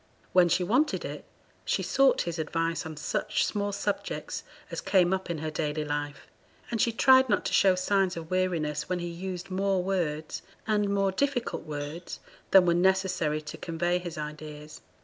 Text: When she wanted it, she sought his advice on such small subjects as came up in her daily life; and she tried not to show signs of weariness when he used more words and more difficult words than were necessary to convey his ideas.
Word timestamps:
When 0.33 0.49
she 0.49 0.63
wanted 0.63 1.05
it, 1.05 1.25
she 1.63 1.83
sought 1.83 2.21
his 2.23 2.39
advice 2.39 2.87
on 2.87 2.97
such 2.97 3.45
small 3.45 3.71
subjects 3.71 4.43
as 4.71 4.81
came 4.81 5.13
up 5.13 5.29
in 5.29 5.37
her 5.37 5.51
daily 5.51 5.85
life; 5.85 6.25
and 6.71 6.81
she 6.81 6.91
tried 6.91 7.29
not 7.29 7.45
to 7.45 7.53
show 7.53 7.75
signs 7.75 8.17
of 8.17 8.31
weariness 8.31 8.89
when 8.89 8.97
he 8.97 9.05
used 9.07 9.51
more 9.51 9.83
words 9.83 10.41
and 10.65 10.89
more 10.89 11.11
difficult 11.11 11.65
words 11.67 12.19
than 12.49 12.65
were 12.65 12.73
necessary 12.73 13.43
to 13.43 13.57
convey 13.57 13.99
his 13.99 14.17
ideas. 14.17 14.81